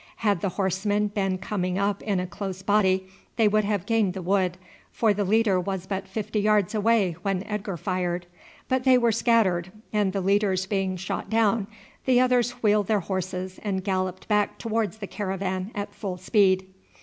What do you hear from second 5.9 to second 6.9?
fifty yards